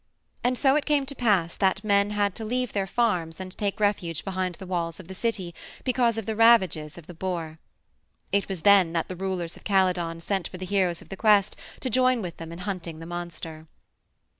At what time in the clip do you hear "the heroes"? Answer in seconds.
10.57-11.03